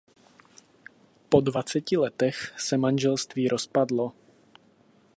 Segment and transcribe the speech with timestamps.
[1.29, 4.13] Po dvaceti letech se manželství rozpadlo.